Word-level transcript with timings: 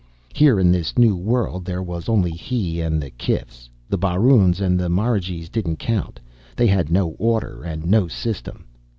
Here 0.33 0.59
in 0.59 0.71
this 0.71 0.97
new 0.97 1.15
world, 1.15 1.63
there 1.63 1.83
was 1.83 2.09
only 2.09 2.31
he 2.31 2.81
and 2.81 2.99
the 2.99 3.11
kifs. 3.11 3.69
The 3.87 3.99
baroons 3.99 4.59
and 4.59 4.79
the 4.79 4.89
marigees 4.89 5.47
didn't 5.47 5.77
count. 5.77 6.19
They 6.55 6.65
had 6.65 6.89
no 6.89 7.09
order 7.19 7.61
and 7.63 7.85
no 7.85 8.07
system. 8.07 8.65